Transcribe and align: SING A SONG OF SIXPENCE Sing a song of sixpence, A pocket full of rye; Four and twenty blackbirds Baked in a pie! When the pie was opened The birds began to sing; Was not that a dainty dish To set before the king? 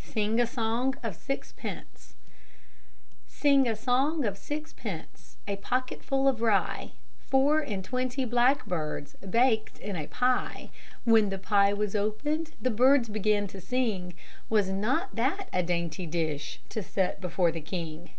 SING 0.00 0.40
A 0.40 0.46
SONG 0.48 0.96
OF 1.04 1.14
SIXPENCE 1.14 2.14
Sing 3.28 3.68
a 3.68 3.76
song 3.76 4.24
of 4.24 4.36
sixpence, 4.36 5.36
A 5.46 5.54
pocket 5.54 6.02
full 6.02 6.26
of 6.26 6.42
rye; 6.42 6.90
Four 7.20 7.60
and 7.60 7.84
twenty 7.84 8.24
blackbirds 8.24 9.14
Baked 9.30 9.78
in 9.78 9.94
a 9.94 10.08
pie! 10.08 10.70
When 11.04 11.28
the 11.28 11.38
pie 11.38 11.74
was 11.74 11.94
opened 11.94 12.54
The 12.60 12.72
birds 12.72 13.08
began 13.08 13.46
to 13.46 13.60
sing; 13.60 14.14
Was 14.50 14.68
not 14.68 15.14
that 15.14 15.48
a 15.52 15.62
dainty 15.62 16.06
dish 16.06 16.60
To 16.70 16.82
set 16.82 17.20
before 17.20 17.52
the 17.52 17.60
king? 17.60 18.10